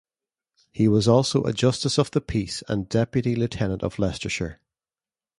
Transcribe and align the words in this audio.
He 0.71 0.87
was 0.87 1.07
also 1.07 1.43
a 1.43 1.53
Justice 1.53 1.99
of 1.99 2.09
the 2.09 2.21
Peace 2.21 2.63
and 2.67 2.89
Deputy 2.89 3.35
Lieutenant 3.35 3.83
of 3.83 3.99
Leicestershire. 3.99 4.59